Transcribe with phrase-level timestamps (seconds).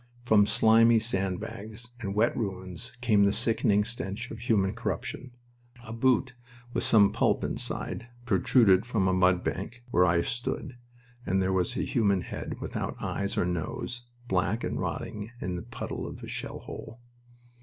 [0.25, 5.29] From slimy sand bags and wet ruins came the sickening stench of human corruption.
[5.85, 6.33] A boot
[6.73, 10.75] with some pulp inside protruded from a mud bank where I stood,
[11.23, 15.61] and there was a human head, without eyes or nose, black, and rotting in the
[15.61, 16.99] puddle of a shell hole.